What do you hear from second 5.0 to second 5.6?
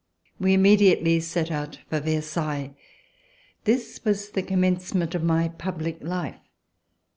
of my